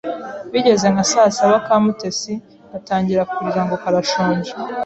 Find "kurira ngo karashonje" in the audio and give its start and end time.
3.31-4.51